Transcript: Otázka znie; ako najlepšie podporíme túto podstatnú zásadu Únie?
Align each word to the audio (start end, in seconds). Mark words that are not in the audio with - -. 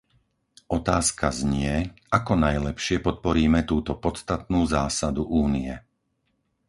Otázka 0.77 1.27
znie; 1.41 1.75
ako 2.17 2.33
najlepšie 2.45 2.97
podporíme 3.07 3.61
túto 3.71 3.93
podstatnú 4.05 4.61
zásadu 4.75 5.23
Únie? 5.43 5.73